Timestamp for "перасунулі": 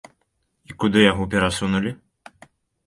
1.35-1.91